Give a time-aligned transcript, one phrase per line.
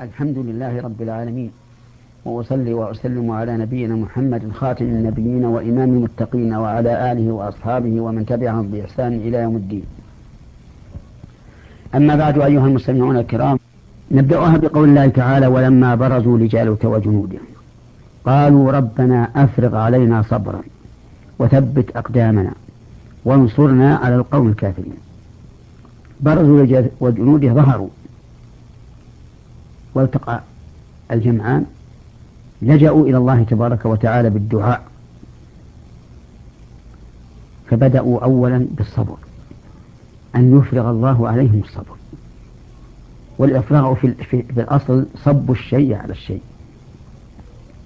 [0.00, 1.50] الحمد لله رب العالمين
[2.24, 9.12] وأصلي وأسلم على نبينا محمد خاتم النبيين وإمام المتقين وعلى آله وأصحابه ومن تبعهم بإحسان
[9.12, 9.84] إلى يوم الدين.
[11.94, 13.58] أما بعد أيها المستمعون الكرام
[14.10, 17.38] نبدأها بقول الله تعالى ولما برزوا لجالوت وجنوده
[18.24, 20.62] قالوا ربنا أفرغ علينا صبرا
[21.38, 22.52] وثبت أقدامنا
[23.24, 24.98] وانصرنا على القوم الكافرين.
[26.20, 27.88] برزوا وجنوده ظهروا.
[29.94, 30.40] والتقى
[31.10, 31.66] الجمعان
[32.62, 34.82] لجأوا إلى الله تبارك وتعالى بالدعاء.
[37.70, 39.16] فبدأوا أولا بالصبر
[40.36, 41.96] أن يفرغ الله عليهم الصبر.
[43.38, 46.42] والإفراغ في, في, في الأصل صب الشيء على الشيء.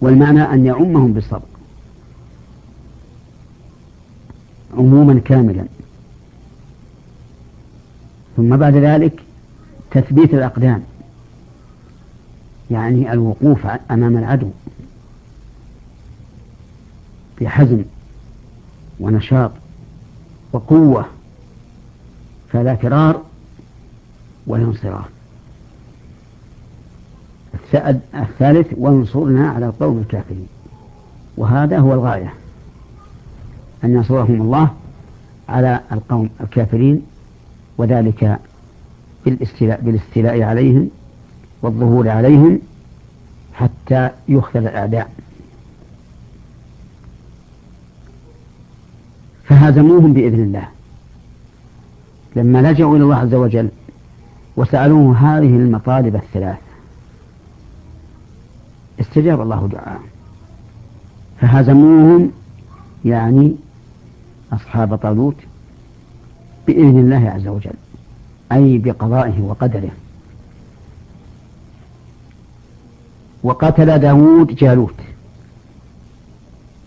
[0.00, 1.48] والمعنى أن يعمهم بالصبر.
[4.76, 5.64] عموما كاملا.
[8.36, 9.22] ثم بعد ذلك
[9.90, 10.82] تثبيت الأقدام.
[12.70, 14.50] يعني الوقوف أمام العدو
[17.40, 17.82] بحزم
[19.00, 19.50] ونشاط
[20.52, 21.06] وقوة
[22.52, 23.22] فلا فرار
[24.46, 25.04] ولا انصراف.
[28.14, 30.46] الثالث وانصرنا على القوم الكافرين.
[31.36, 32.34] وهذا هو الغاية.
[33.84, 34.70] أن ينصرهم الله
[35.48, 37.02] على القوم الكافرين
[37.78, 38.38] وذلك
[39.26, 40.90] بالاستيلاء, عليهم
[41.64, 42.58] والظهور عليهم
[43.54, 45.10] حتى يخذل الأعداء.
[49.44, 50.68] فهزموهم بإذن الله.
[52.36, 53.68] لما لجأوا إلى الله عز وجل
[54.56, 56.58] وسألوه هذه المطالب الثلاث
[59.00, 60.08] استجاب الله دعاءهم.
[61.40, 62.30] فهزموهم
[63.04, 63.56] يعني
[64.52, 65.36] أصحاب طالوت
[66.66, 67.74] بإذن الله عز وجل
[68.52, 69.90] أي بقضائه وقدره.
[73.44, 74.94] وقتل داود جالوت.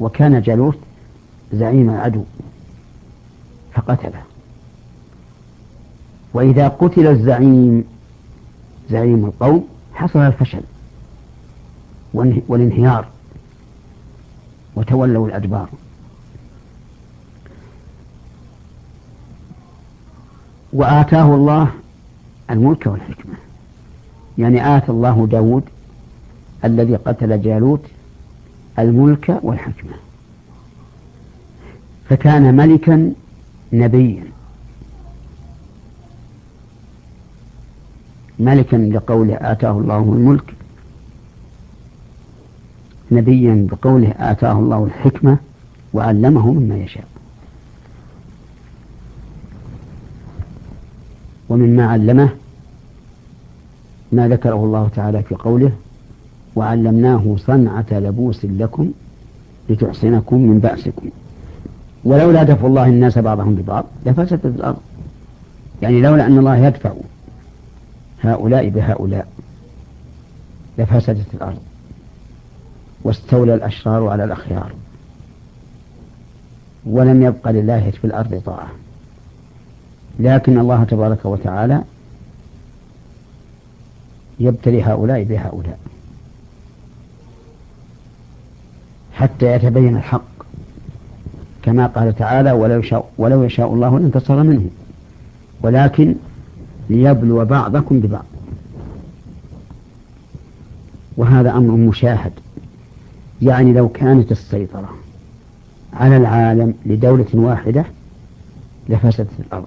[0.00, 0.78] وكان جالوت
[1.52, 2.24] زعيم العدو
[3.74, 4.22] فقتله.
[6.34, 7.84] وإذا قتل الزعيم
[8.90, 10.60] زعيم القوم حصل الفشل
[12.48, 13.06] والانهيار
[14.76, 15.68] وتولوا الأدبار.
[20.72, 21.70] وآتاه الله
[22.50, 23.34] الملك والحكمة.
[24.38, 25.62] يعني آتى الله داود
[26.66, 27.80] الذي قتل جالوت
[28.78, 29.92] الملك والحكمة.
[32.08, 33.12] فكان ملكا
[33.72, 34.24] نبيا.
[38.38, 40.54] ملكا لقوله آتاه الله الملك.
[43.12, 45.38] نبيا بقوله آتاه الله الحكمة
[45.92, 47.06] وعلمه مما يشاء.
[51.48, 52.28] ومما علمه
[54.12, 55.72] ما ذكره الله تعالى في قوله
[56.56, 58.90] وعلمناه صنعة لبوس لكم
[59.68, 61.10] لتحصنكم من بأسكم.
[62.04, 64.80] ولولا دفع الله الناس بعضهم ببعض لفسدت الأرض.
[65.82, 66.92] يعني لولا أن الله يدفع
[68.22, 69.28] هؤلاء بهؤلاء
[70.78, 71.58] لفسدت الأرض
[73.02, 74.72] واستولى الأشرار على الأخيار
[76.86, 78.68] ولم يبق لله في الأرض طاعة.
[80.20, 81.82] لكن الله تبارك وتعالى
[84.40, 85.78] يبتلي هؤلاء بهؤلاء.
[89.16, 90.22] حتى يتبين الحق.
[91.62, 94.70] كما قال تعالى ولو يشاء, ولو يشاء الله لانتصر منه
[95.62, 96.14] ولكن
[96.90, 98.24] ليبلو بعضكم ببعض.
[101.16, 102.32] وهذا أمر مشاهد.
[103.42, 104.88] يعني لو كانت السيطرة
[105.92, 107.84] على العالم لدولة واحدة
[108.88, 109.66] لفسدت الأرض.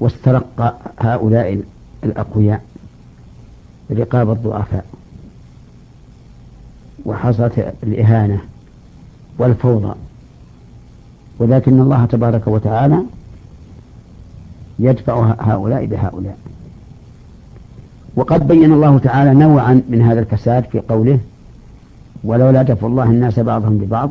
[0.00, 1.62] واسترق هؤلاء
[2.04, 2.64] الأقوياء
[3.90, 4.84] رقاب الضعفاء.
[7.06, 8.40] وحصلت الإهانة
[9.38, 9.94] والفوضى.
[11.38, 13.02] ولكن الله تبارك وتعالى
[14.78, 16.38] يدفع هؤلاء بهؤلاء.
[18.16, 21.18] وقد بين الله تعالى نوعا من هذا الفساد في قوله
[22.24, 24.10] ولولا دفع الله الناس بعضهم ببعض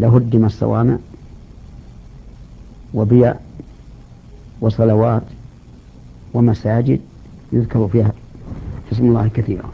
[0.00, 0.96] لهدم الصوامع
[2.94, 3.34] وبيع
[4.60, 5.22] وصلوات
[6.34, 7.00] ومساجد
[7.52, 8.12] يذكر فيها
[8.92, 9.70] اسم الله كثيرا.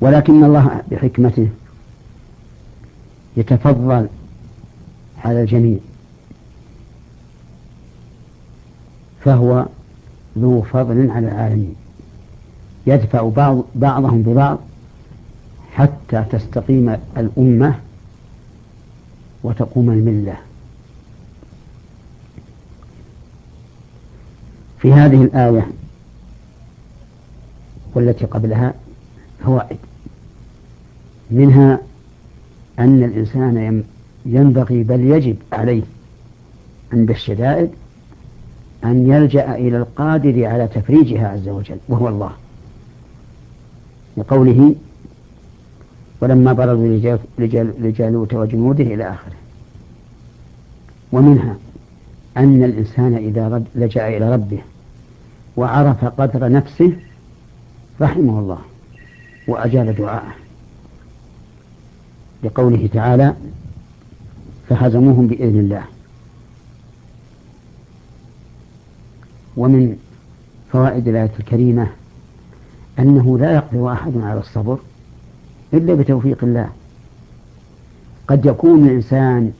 [0.00, 1.48] ولكن الله بحكمته
[3.36, 4.08] يتفضل
[5.24, 5.78] على الجميع.
[9.24, 9.66] فهو
[10.38, 11.74] ذو فضل على العالمين.
[12.86, 14.58] يدفع بعض بعضهم ببعض
[15.74, 17.74] حتى تستقيم الأمة
[19.42, 20.36] وتقوم الملة.
[24.80, 25.66] في هذه الآية
[27.94, 28.74] والتي قبلها
[29.44, 29.78] فوائد
[31.30, 31.78] منها
[32.78, 33.82] أن الإنسان
[34.26, 35.82] ينبغي بل يجب عليه
[36.92, 37.70] عند الشدائد
[38.84, 42.30] أن يلجأ إلى القادر على تفريجها عز وجل وهو الله.
[44.16, 44.74] لقوله
[46.20, 47.18] ولما برزوا
[47.78, 49.36] لجالوت وجنوده إلى آخره.
[51.12, 51.56] ومنها
[52.36, 54.58] أن الإنسان إذا لجأ إلى ربه
[55.56, 56.92] وعرف قدر نفسه
[58.00, 58.58] رحمه الله
[59.48, 60.47] وأجاب دعاءه.
[62.44, 63.34] لقوله تعالى
[64.68, 65.84] فهزموهم بإذن الله.
[69.56, 69.96] ومن
[70.72, 71.88] فوائد الآية الكريمة
[72.98, 74.78] أنه لا يقدر أحد على الصبر
[75.74, 76.68] إلا بتوفيق الله.
[78.28, 79.52] قد يكون الإنسان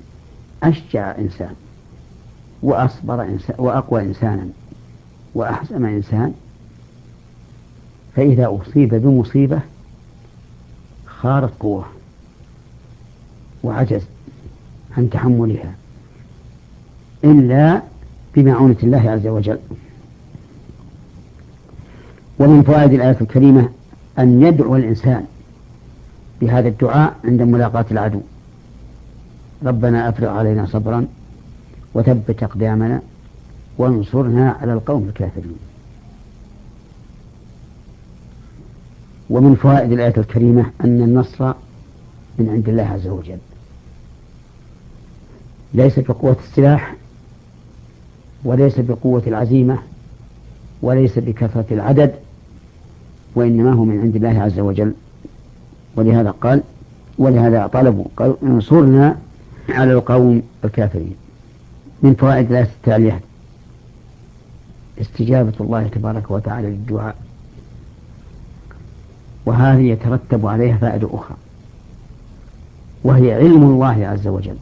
[0.62, 1.54] أشجع إنسان
[2.62, 4.48] وأصبر إنسان وأقوى إنسانا
[5.34, 6.34] وأحزم إنسان
[8.16, 9.60] فإذا أصيب بمصيبة
[11.06, 11.84] خارت قوة.
[13.62, 14.02] وعجز
[14.96, 15.74] عن تحملها
[17.24, 17.82] إلا
[18.34, 19.58] بمعونة الله عز وجل.
[22.38, 23.68] ومن فوائد الآية الكريمة
[24.18, 25.24] أن يدعو الإنسان
[26.40, 28.20] بهذا الدعاء عند ملاقاة العدو.
[29.64, 31.06] ربنا أفرغ علينا صبرا
[31.94, 33.00] وثبت أقدامنا
[33.78, 35.56] وانصرنا على القوم الكافرين.
[39.30, 41.52] ومن فوائد الآية الكريمة أن النصر
[42.38, 43.38] من عند الله عز وجل.
[45.74, 46.94] ليس بقوة السلاح
[48.44, 49.78] وليس بقوة العزيمة
[50.82, 52.14] وليس بكثرة العدد
[53.34, 54.94] وإنما هو من عند الله عز وجل.
[55.96, 56.62] ولهذا قال
[57.18, 59.18] ولهذا طلبوا قال انصرنا
[59.68, 61.14] على القوم الكافرين
[62.02, 63.20] من فوائد الآية التالية
[65.00, 67.16] استجابة الله تبارك وتعالى للدعاء
[69.46, 71.36] وهذه يترتب عليها فائدة أخرى.
[73.04, 74.56] وهي علم الله عز وجل.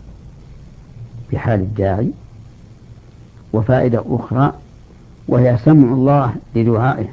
[1.33, 2.11] بحال الداعي.
[3.53, 4.53] وفائدة أخرى
[5.29, 7.09] وهي سمع الله لدعائه.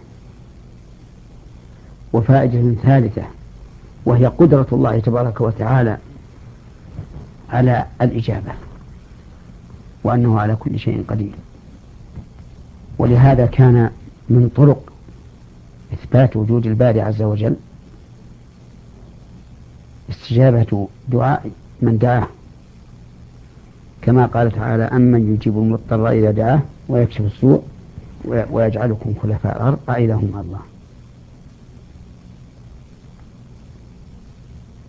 [2.13, 3.23] وفائدة ثالثة
[4.05, 5.97] وهي قدرة الله تبارك وتعالى
[7.49, 8.51] على الإجابة.
[10.03, 11.33] وأنه على كل شيء قدير.
[12.97, 13.89] ولهذا كان
[14.29, 14.93] من طرق
[15.93, 17.55] إثبات وجود الباري عز وجل.
[20.13, 21.51] استجابة دعاء
[21.81, 22.27] من دعاه.
[24.01, 27.63] كما قال تعالى أمن يجيب المضطر إذا دعاه ويكشف السوء
[28.25, 30.60] ويجعلكم خلفاء الأرض أإله مع الله.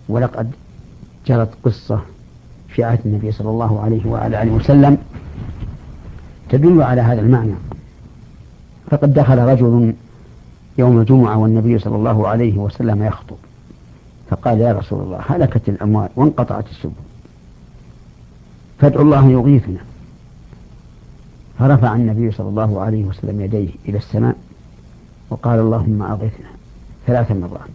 [0.09, 0.51] ولقد
[1.27, 2.01] جرت قصة
[2.69, 4.99] في عهد النبي صلى الله عليه وعلى آله وسلم
[6.49, 7.55] تدل على هذا المعنى.
[8.91, 9.95] فقد دخل رجل
[10.79, 13.37] يوم الجمعة والنبي صلى الله عليه وسلم يخطب.
[14.35, 16.93] فقال يا رسول الله هلكت الأموال وانقطعت السبل.
[18.79, 19.81] فادعوا الله يغيثنا.
[21.59, 24.37] فرفع النبي صلى الله عليه وسلم يديه إلى السماء
[25.31, 26.51] وقال اللهم أغثنا
[27.07, 27.71] ثلاث مرات.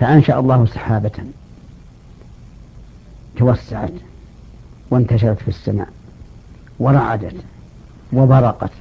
[0.00, 1.24] فأنشأ الله سحابة
[3.36, 3.92] توسعت
[4.90, 5.88] وانتشرت في السماء
[6.78, 7.36] ورعدت
[8.12, 8.72] وبرقت.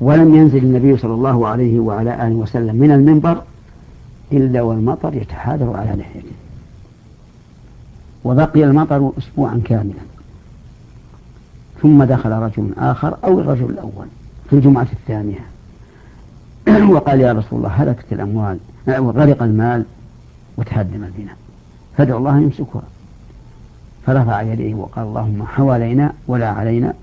[0.00, 3.42] ولم ينزل النبي صلى الله عليه وعلى آله وسلم من المنبر
[4.32, 6.32] إلا والمطر يتحاذر على لحيته.
[8.24, 10.00] وبقي المطر أسبوعا كاملا.
[11.82, 14.06] ثم دخل رجل آخر أو الرجل الأول
[14.50, 15.40] في الجمعة الثانية.
[16.94, 18.58] وقال يا رسول الله هلكت الأموال
[18.88, 19.84] وغرق المال
[20.56, 21.36] وتهدم البناء
[21.96, 22.82] فادعوا الله يمسكها.
[24.06, 26.94] فرفع يديه وقال اللهم حوالينا ولا علينا.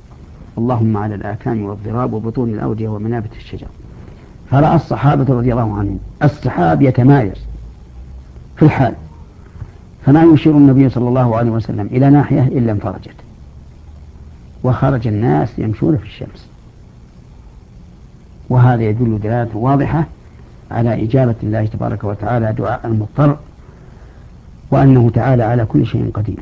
[0.57, 3.67] اللهم على الآكام والضراب وبطون الأودية ومنابت الشجر.
[4.51, 7.37] فرأى الصحابة رضي الله عنهم السحاب يتمايز
[8.55, 8.93] في الحال.
[10.05, 13.15] فما يشير النبي صلى الله عليه وسلم إلى ناحية إلا انفرجت.
[14.63, 16.47] وخرج الناس يمشون في الشمس.
[18.49, 20.07] وهذا يدل دلالة واضحة
[20.71, 23.37] على إجابة الله تبارك وتعالى دعاء المضطر
[24.71, 26.39] وأنه تعالى على كل شيء قدير.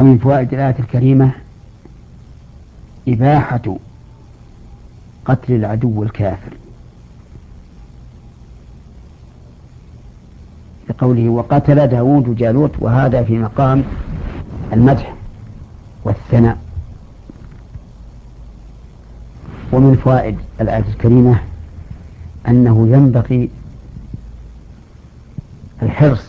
[0.00, 1.30] ومن فوائد الآية الكريمة
[3.08, 3.76] إباحة
[5.24, 6.52] قتل العدو الكافر.
[10.90, 13.84] لقوله وقتل داود جالوت وهذا في مقام
[14.72, 15.14] المدح
[16.04, 16.58] والثناء.
[19.72, 21.40] ومن فوائد الآية الكريمة
[22.48, 23.50] أنه ينبغي
[25.82, 26.24] الحرص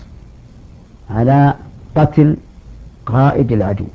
[1.09, 1.55] على
[1.95, 2.37] قتل
[3.05, 3.85] قائد العدو.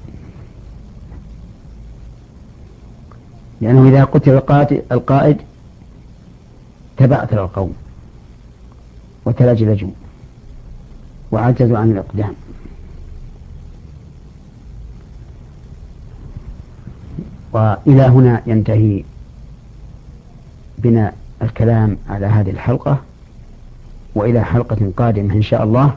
[3.61, 4.43] لأنه إذا قتل
[4.93, 5.37] القائد,
[6.97, 7.75] تبعثر القوم
[9.25, 9.91] وتلجلجوا
[11.33, 12.35] وعجزوا عن الإقدام.
[17.53, 19.05] وإلى هنا ينتهي
[20.79, 23.01] بنا الكلام على هذه الحلقة.
[24.15, 25.97] وإلى حلقة قادمة إن شاء الله.